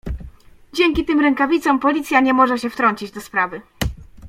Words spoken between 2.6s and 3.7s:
wtrącić do sprawy."